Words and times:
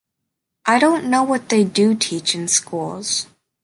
I 0.65 0.79
don’t 0.79 1.05
know 1.05 1.21
what 1.21 1.49
they 1.49 1.63
do 1.63 1.93
teach 1.93 2.33
in 2.33 2.47
schools. 2.47 3.27